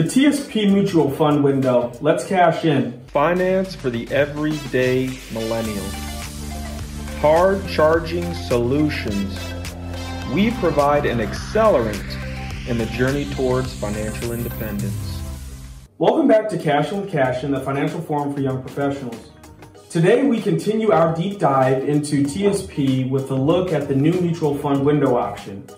The 0.00 0.06
TSP 0.06 0.72
Mutual 0.72 1.10
Fund 1.10 1.44
window. 1.44 1.92
Let's 2.00 2.26
cash 2.26 2.64
in. 2.64 2.98
Finance 3.08 3.74
for 3.74 3.90
the 3.90 4.10
everyday 4.10 5.10
millennial. 5.30 5.84
Hard 7.18 7.68
charging 7.68 8.32
solutions. 8.32 9.38
We 10.32 10.52
provide 10.52 11.04
an 11.04 11.18
accelerant 11.18 12.02
in 12.66 12.78
the 12.78 12.86
journey 12.86 13.26
towards 13.34 13.74
financial 13.74 14.32
independence. 14.32 15.20
Welcome 15.98 16.28
back 16.28 16.48
to 16.48 16.56
Cash 16.56 16.92
In 16.92 17.02
with 17.02 17.10
Cassian, 17.10 17.50
the 17.50 17.60
financial 17.60 18.00
forum 18.00 18.32
for 18.32 18.40
young 18.40 18.62
professionals. 18.62 19.32
Today 19.90 20.22
we 20.24 20.40
continue 20.40 20.92
our 20.92 21.14
deep 21.14 21.38
dive 21.38 21.86
into 21.86 22.22
TSP 22.22 23.10
with 23.10 23.30
a 23.30 23.36
look 23.36 23.70
at 23.74 23.86
the 23.86 23.94
new 23.94 24.18
mutual 24.18 24.56
fund 24.56 24.82
window 24.82 25.18
option. 25.18 25.68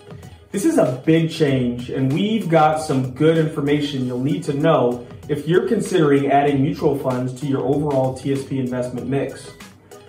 This 0.53 0.65
is 0.65 0.77
a 0.77 1.01
big 1.03 1.31
change, 1.31 1.89
and 1.89 2.13
we've 2.13 2.47
got 2.47 2.79
some 2.79 3.15
good 3.15 3.39
information 3.39 4.05
you'll 4.05 4.23
need 4.23 4.43
to 4.43 4.53
know 4.53 5.03
if 5.27 5.47
you're 5.47 5.67
considering 5.67 6.29
adding 6.29 6.61
mutual 6.61 6.95
funds 6.95 7.33
to 7.41 7.47
your 7.47 7.61
overall 7.61 8.15
TSP 8.15 8.59
investment 8.59 9.07
mix. 9.07 9.49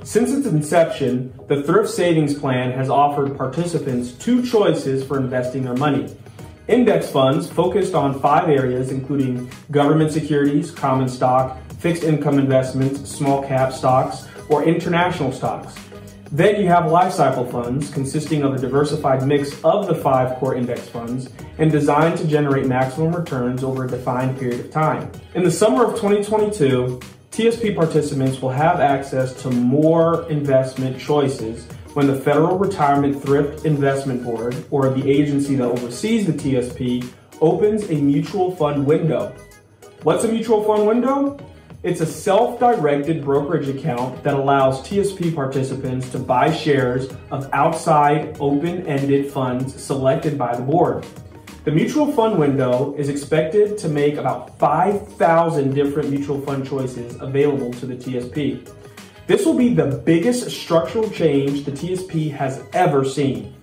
Since 0.03 0.33
its 0.33 0.47
inception, 0.47 1.33
the 1.49 1.63
Thrift 1.63 1.89
Savings 1.89 2.39
Plan 2.39 2.73
has 2.73 2.91
offered 2.91 3.39
participants 3.39 4.13
two 4.13 4.45
choices 4.45 5.03
for 5.03 5.17
investing 5.17 5.63
their 5.63 5.77
money. 5.77 6.15
Index 6.69 7.11
funds 7.11 7.49
focused 7.49 7.95
on 7.95 8.21
five 8.21 8.51
areas, 8.51 8.91
including 8.91 9.51
government 9.71 10.13
securities, 10.13 10.71
common 10.71 11.09
stock, 11.09 11.57
fixed 11.79 12.05
income 12.05 12.39
investments, 12.39 13.11
small 13.11 13.43
cap 13.45 13.73
stocks, 13.73 14.29
or 14.51 14.63
international 14.63 15.33
stocks. 15.33 15.75
Then 16.35 16.61
you 16.61 16.67
have 16.67 16.91
life 16.91 17.13
cycle 17.13 17.47
funds 17.47 17.91
consisting 17.91 18.43
of 18.43 18.55
a 18.55 18.59
diversified 18.59 19.25
mix 19.25 19.53
of 19.63 19.87
the 19.87 19.95
five 19.95 20.37
core 20.41 20.57
index 20.57 20.89
funds 20.89 21.31
and 21.59 21.71
designed 21.71 22.19
to 22.19 22.27
generate 22.27 22.67
maximum 22.67 23.15
returns 23.15 23.63
over 23.63 23.85
a 23.85 23.89
defined 23.89 24.37
period 24.37 24.59
of 24.59 24.73
time. 24.73 25.13
In 25.37 25.45
the 25.45 25.51
summer 25.53 25.85
of 25.85 25.91
2022, 25.91 27.01
TSP 27.31 27.77
participants 27.77 28.43
will 28.43 28.51
have 28.51 28.81
access 28.81 29.41
to 29.43 29.51
more 29.53 30.29
investment 30.29 30.99
choices 30.99 31.67
when 31.93 32.09
the 32.09 32.17
Federal 32.17 32.59
Retirement 32.59 33.23
Thrift 33.23 33.65
Investment 33.65 34.25
Board, 34.25 34.57
or 34.73 34.89
the 34.89 35.09
agency 35.09 35.55
that 35.55 35.67
oversees 35.67 36.27
the 36.27 36.33
TSP, 36.33 37.09
opens 37.41 37.89
a 37.91 37.95
mutual 37.95 38.57
fund 38.57 38.85
window. 38.85 39.33
What's 40.03 40.25
a 40.25 40.29
mutual 40.29 40.65
fund 40.65 40.85
window? 40.85 41.39
It's 41.85 42.01
a 42.01 42.07
self-directed 42.07 43.23
brokerage 43.23 43.69
account 43.69 44.23
that 44.23 44.33
allows 44.33 44.81
TSP 44.89 45.35
participants 45.35 46.09
to 46.13 46.19
buy 46.19 46.51
shares 46.51 47.13
of 47.31 47.47
outside 47.53 48.39
open-ended 48.41 49.31
funds 49.31 49.85
selected 49.85 50.39
by 50.39 50.57
the 50.57 50.63
board. 50.63 51.05
The 51.65 51.73
mutual 51.73 52.11
fund 52.11 52.39
window 52.39 52.95
is 52.97 53.11
expected 53.11 53.77
to 53.77 53.89
make 53.91 54.17
about 54.17 54.59
5,000 54.59 55.75
different 55.75 56.09
mutual 56.09 56.41
fund 56.41 56.67
choices 56.67 57.21
available 57.21 57.71
to 57.75 57.85
the 57.85 57.97
TSP. 57.97 58.67
This 59.27 59.45
will 59.45 59.59
be 59.59 59.75
the 59.75 60.01
biggest 60.07 60.51
structural 60.51 61.11
change 61.11 61.67
the 61.67 61.73
TSP 61.73 62.31
has 62.33 62.65
ever 62.73 63.05
seen. 63.05 63.54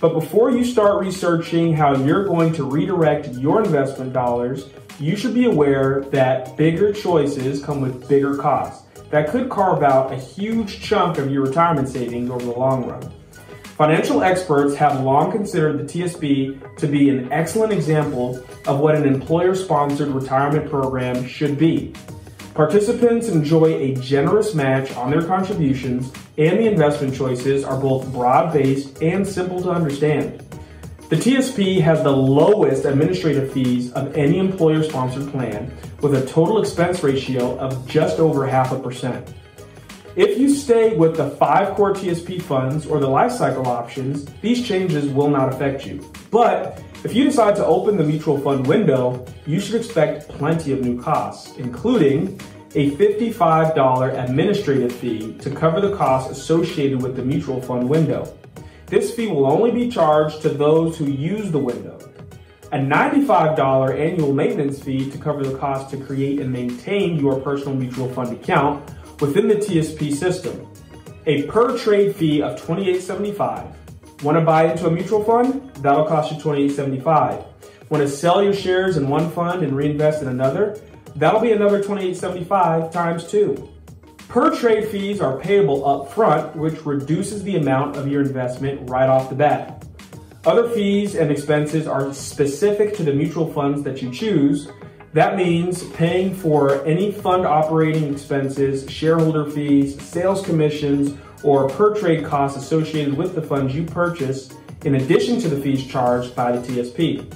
But 0.00 0.12
before 0.12 0.50
you 0.50 0.62
start 0.62 1.00
researching 1.00 1.72
how 1.72 1.96
you're 1.96 2.24
going 2.26 2.52
to 2.54 2.64
redirect 2.64 3.28
your 3.34 3.62
investment 3.62 4.12
dollars, 4.12 4.68
you 5.00 5.16
should 5.16 5.32
be 5.32 5.46
aware 5.46 6.02
that 6.10 6.56
bigger 6.56 6.92
choices 6.92 7.62
come 7.64 7.80
with 7.80 8.06
bigger 8.08 8.36
costs 8.36 8.86
that 9.10 9.28
could 9.28 9.48
carve 9.48 9.82
out 9.82 10.12
a 10.12 10.16
huge 10.16 10.82
chunk 10.82 11.16
of 11.16 11.30
your 11.30 11.42
retirement 11.42 11.88
savings 11.88 12.30
over 12.30 12.44
the 12.44 12.50
long 12.50 12.86
run. 12.86 13.12
Financial 13.76 14.22
experts 14.22 14.74
have 14.74 15.00
long 15.02 15.30
considered 15.30 15.78
the 15.78 15.84
TSP 15.84 16.76
to 16.78 16.86
be 16.86 17.10
an 17.10 17.30
excellent 17.32 17.72
example 17.72 18.42
of 18.66 18.80
what 18.80 18.94
an 18.94 19.06
employer 19.06 19.54
sponsored 19.54 20.08
retirement 20.08 20.68
program 20.70 21.26
should 21.26 21.58
be. 21.58 21.92
Participants 22.56 23.28
enjoy 23.28 23.74
a 23.74 23.94
generous 23.96 24.54
match 24.54 24.90
on 24.96 25.10
their 25.10 25.20
contributions, 25.20 26.10
and 26.38 26.58
the 26.58 26.66
investment 26.66 27.14
choices 27.14 27.62
are 27.62 27.78
both 27.78 28.10
broad 28.10 28.50
based 28.50 29.02
and 29.02 29.26
simple 29.26 29.60
to 29.60 29.70
understand. 29.70 30.42
The 31.10 31.16
TSP 31.16 31.82
has 31.82 32.02
the 32.02 32.10
lowest 32.10 32.86
administrative 32.86 33.52
fees 33.52 33.92
of 33.92 34.16
any 34.16 34.38
employer 34.38 34.82
sponsored 34.82 35.30
plan 35.30 35.70
with 36.00 36.14
a 36.14 36.26
total 36.26 36.58
expense 36.58 37.02
ratio 37.02 37.58
of 37.58 37.86
just 37.86 38.20
over 38.20 38.46
half 38.46 38.72
a 38.72 38.80
percent. 38.80 39.34
If 40.16 40.38
you 40.38 40.48
stay 40.48 40.96
with 40.96 41.14
the 41.14 41.28
five 41.32 41.76
core 41.76 41.92
TSP 41.92 42.40
funds 42.40 42.86
or 42.86 43.00
the 43.00 43.06
life 43.06 43.32
cycle 43.32 43.68
options, 43.68 44.24
these 44.40 44.66
changes 44.66 45.08
will 45.08 45.28
not 45.28 45.52
affect 45.52 45.86
you. 45.86 46.02
But 46.30 46.82
if 47.06 47.14
you 47.14 47.22
decide 47.22 47.54
to 47.54 47.64
open 47.64 47.96
the 47.96 48.02
mutual 48.02 48.36
fund 48.36 48.66
window, 48.66 49.24
you 49.46 49.60
should 49.60 49.76
expect 49.76 50.28
plenty 50.28 50.72
of 50.72 50.80
new 50.80 51.00
costs, 51.00 51.56
including 51.56 52.40
a 52.74 52.90
$55 52.96 54.24
administrative 54.28 54.90
fee 54.90 55.34
to 55.34 55.48
cover 55.48 55.80
the 55.80 55.94
costs 55.96 56.36
associated 56.36 57.00
with 57.00 57.14
the 57.14 57.22
mutual 57.22 57.62
fund 57.62 57.88
window. 57.88 58.36
This 58.86 59.14
fee 59.14 59.28
will 59.28 59.46
only 59.46 59.70
be 59.70 59.88
charged 59.88 60.42
to 60.42 60.48
those 60.48 60.98
who 60.98 61.04
use 61.04 61.52
the 61.52 61.60
window. 61.60 61.96
A 62.72 62.78
$95 62.78 63.96
annual 63.96 64.34
maintenance 64.34 64.82
fee 64.82 65.08
to 65.08 65.16
cover 65.16 65.44
the 65.44 65.56
cost 65.56 65.90
to 65.90 65.96
create 65.96 66.40
and 66.40 66.52
maintain 66.52 67.20
your 67.20 67.40
personal 67.40 67.76
mutual 67.76 68.12
fund 68.14 68.32
account 68.32 68.82
within 69.20 69.46
the 69.46 69.54
TSP 69.54 70.12
system. 70.12 70.66
A 71.26 71.44
per 71.44 71.78
trade 71.78 72.16
fee 72.16 72.42
of 72.42 72.60
$28.75. 72.60 73.85
Want 74.22 74.38
to 74.38 74.40
buy 74.40 74.70
into 74.70 74.86
a 74.86 74.90
mutual 74.90 75.22
fund? 75.22 75.70
That'll 75.76 76.06
cost 76.06 76.32
you 76.32 76.38
$28.75. 76.38 77.44
Want 77.90 78.02
to 78.02 78.08
sell 78.08 78.42
your 78.42 78.54
shares 78.54 78.96
in 78.96 79.08
one 79.08 79.30
fund 79.30 79.62
and 79.62 79.76
reinvest 79.76 80.22
in 80.22 80.28
another? 80.28 80.80
That'll 81.14 81.40
be 81.40 81.52
another 81.52 81.82
$28.75 81.82 82.90
times 82.90 83.30
two. 83.30 83.68
Per 84.28 84.56
trade 84.56 84.88
fees 84.88 85.20
are 85.20 85.38
payable 85.38 85.86
up 85.86 86.12
front, 86.12 86.56
which 86.56 86.84
reduces 86.84 87.42
the 87.42 87.56
amount 87.56 87.96
of 87.96 88.08
your 88.08 88.22
investment 88.22 88.88
right 88.90 89.08
off 89.08 89.28
the 89.28 89.36
bat. 89.36 89.84
Other 90.46 90.68
fees 90.70 91.14
and 91.14 91.30
expenses 91.30 91.86
are 91.86 92.12
specific 92.14 92.94
to 92.96 93.02
the 93.02 93.12
mutual 93.12 93.52
funds 93.52 93.82
that 93.82 94.00
you 94.00 94.10
choose. 94.12 94.68
That 95.12 95.36
means 95.36 95.84
paying 95.90 96.34
for 96.34 96.84
any 96.84 97.12
fund 97.12 97.46
operating 97.46 98.12
expenses, 98.12 98.90
shareholder 98.90 99.50
fees, 99.50 100.00
sales 100.02 100.44
commissions, 100.44 101.16
or 101.42 101.68
per 101.68 101.94
trade 101.94 102.24
costs 102.24 102.58
associated 102.58 103.14
with 103.14 103.34
the 103.34 103.42
funds 103.42 103.74
you 103.74 103.84
purchase, 103.84 104.52
in 104.84 104.96
addition 104.96 105.40
to 105.40 105.48
the 105.48 105.60
fees 105.60 105.86
charged 105.86 106.34
by 106.34 106.52
the 106.52 106.66
TSP. 106.66 107.26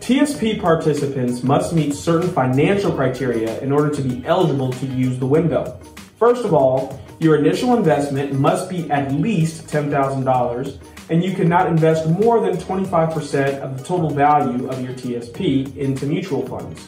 TSP 0.00 0.60
participants 0.60 1.42
must 1.42 1.72
meet 1.72 1.94
certain 1.94 2.28
financial 2.30 2.92
criteria 2.92 3.58
in 3.60 3.72
order 3.72 3.88
to 3.88 4.02
be 4.02 4.24
eligible 4.26 4.72
to 4.72 4.86
use 4.86 5.18
the 5.18 5.26
window. 5.26 5.80
First 6.18 6.44
of 6.44 6.52
all, 6.52 7.00
your 7.20 7.36
initial 7.36 7.76
investment 7.76 8.32
must 8.32 8.68
be 8.68 8.90
at 8.90 9.12
least 9.12 9.66
$10,000 9.66 10.78
and 11.10 11.22
you 11.22 11.32
cannot 11.34 11.66
invest 11.66 12.08
more 12.08 12.40
than 12.40 12.56
25% 12.56 13.60
of 13.60 13.78
the 13.78 13.84
total 13.84 14.10
value 14.10 14.68
of 14.68 14.82
your 14.82 14.92
TSP 14.94 15.76
into 15.76 16.06
mutual 16.06 16.46
funds. 16.46 16.80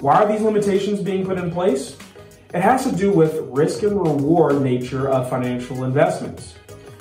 Why 0.00 0.22
are 0.22 0.30
these 0.30 0.42
limitations 0.42 1.00
being 1.00 1.24
put 1.24 1.38
in 1.38 1.50
place? 1.50 1.96
It 2.54 2.60
has 2.60 2.84
to 2.84 2.94
do 2.94 3.10
with 3.10 3.38
risk 3.44 3.82
and 3.82 3.98
reward 3.98 4.60
nature 4.60 5.08
of 5.08 5.30
financial 5.30 5.84
investments. 5.84 6.54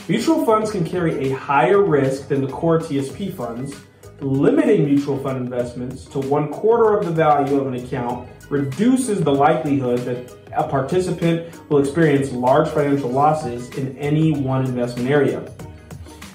Mutual 0.08 0.46
funds 0.46 0.72
can 0.72 0.86
carry 0.86 1.30
a 1.30 1.36
higher 1.36 1.84
risk 1.84 2.30
than 2.30 2.40
the 2.40 2.48
core 2.48 2.80
TSP 2.80 3.36
funds, 3.36 3.76
limiting 4.22 4.86
mutual 4.86 5.22
fund 5.22 5.38
investments 5.38 6.06
to 6.06 6.20
one 6.20 6.48
quarter 6.54 6.98
of 6.98 7.06
the 7.06 7.12
value 7.12 7.60
of 7.60 7.68
an 7.68 7.74
account 7.74 8.30
reduces 8.50 9.20
the 9.20 9.32
likelihood 9.32 10.00
that 10.00 10.32
a 10.56 10.66
participant 10.70 11.54
will 11.70 11.80
experience 11.80 12.32
large 12.32 12.70
financial 12.70 13.10
losses 13.10 13.70
in 13.78 13.98
any 13.98 14.32
one 14.32 14.64
investment 14.64 15.10
area. 15.10 15.46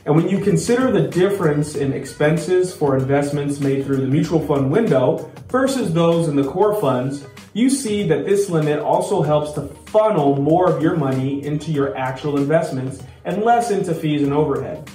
And 0.07 0.15
when 0.15 0.29
you 0.29 0.39
consider 0.39 0.93
the 0.93 1.09
difference 1.09 1.75
in 1.75 1.93
expenses 1.93 2.73
for 2.73 2.97
investments 2.97 3.59
made 3.59 3.85
through 3.85 3.97
the 3.97 4.07
mutual 4.07 4.39
fund 4.47 4.71
window 4.71 5.33
versus 5.49 5.93
those 5.93 6.29
in 6.29 6.37
the 6.37 6.45
core 6.45 6.81
funds, 6.81 7.27
you 7.55 7.69
see 7.69 8.07
that 8.07 8.25
this 8.25 8.49
limit 8.49 8.79
also 8.79 9.21
helps 9.21 9.51
to 9.55 9.63
funnel 9.87 10.37
more 10.41 10.71
of 10.71 10.81
your 10.81 10.97
money 10.97 11.45
into 11.45 11.73
your 11.73 11.97
actual 11.97 12.37
investments 12.37 13.03
and 13.25 13.43
less 13.43 13.73
into 13.73 13.93
fees 13.97 14.23
and 14.23 14.33
overhead. 14.33 14.89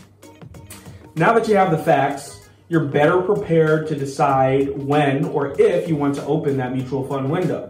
Now 1.16 1.34
that 1.34 1.46
you 1.50 1.58
have 1.58 1.72
the 1.72 1.78
facts, 1.78 2.48
you're 2.70 2.86
better 2.86 3.22
prepared 3.22 3.88
to 3.88 3.96
decide 3.96 4.70
when 4.78 5.26
or 5.26 5.60
if 5.60 5.90
you 5.90 5.98
want 5.98 6.16
to 6.16 6.26
open 6.26 6.56
that 6.56 6.72
mutual 6.74 7.06
fund 7.06 7.30
window. 7.30 7.70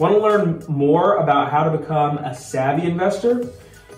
Want 0.00 0.12
to 0.12 0.20
learn 0.20 0.64
more 0.66 1.18
about 1.18 1.52
how 1.52 1.70
to 1.70 1.78
become 1.78 2.18
a 2.18 2.34
savvy 2.34 2.88
investor? 2.88 3.48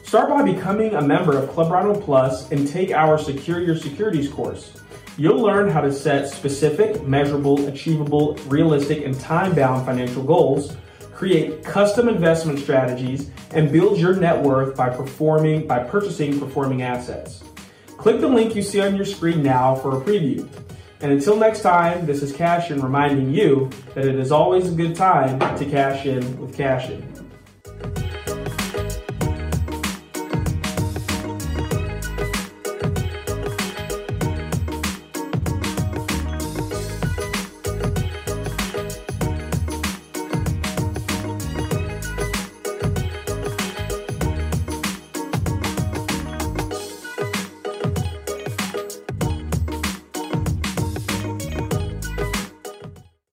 Start 0.06 0.28
by 0.28 0.40
becoming 0.44 0.94
a 0.94 1.02
member 1.02 1.36
of 1.36 1.50
Club 1.50 1.72
RINO 1.72 2.00
Plus 2.00 2.52
and 2.52 2.68
take 2.68 2.92
our 2.92 3.18
Secure 3.18 3.60
Your 3.60 3.74
Securities 3.74 4.28
course. 4.28 4.72
You'll 5.16 5.42
learn 5.42 5.68
how 5.68 5.80
to 5.80 5.92
set 5.92 6.28
specific, 6.28 7.02
measurable, 7.02 7.66
achievable, 7.66 8.36
realistic, 8.46 9.04
and 9.04 9.18
time 9.18 9.56
bound 9.56 9.84
financial 9.84 10.22
goals, 10.22 10.76
create 11.12 11.64
custom 11.64 12.08
investment 12.08 12.60
strategies, 12.60 13.30
and 13.50 13.72
build 13.72 13.98
your 13.98 14.14
net 14.14 14.40
worth 14.40 14.76
by 14.76 14.90
performing 14.90 15.66
by 15.66 15.80
purchasing 15.80 16.38
performing 16.38 16.82
assets. 16.82 17.42
Click 17.96 18.20
the 18.20 18.28
link 18.28 18.54
you 18.54 18.62
see 18.62 18.80
on 18.80 18.94
your 18.94 19.04
screen 19.04 19.42
now 19.42 19.74
for 19.74 20.00
a 20.00 20.00
preview. 20.00 20.48
And 21.00 21.10
until 21.10 21.36
next 21.36 21.62
time, 21.62 22.06
this 22.06 22.22
is 22.22 22.32
Cassian 22.32 22.80
reminding 22.80 23.34
you 23.34 23.70
that 23.96 24.04
it 24.04 24.14
is 24.14 24.30
always 24.30 24.70
a 24.70 24.74
good 24.74 24.94
time 24.94 25.40
to 25.58 25.64
cash 25.64 26.06
in 26.06 26.40
with 26.40 26.56
Cassian. 26.56 27.12